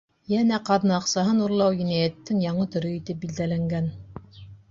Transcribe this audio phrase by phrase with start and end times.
[0.33, 3.93] Йәнә ҡаҙна аҡсаһын урлау енәйәттең яңы төрө итеп билдәләнгән.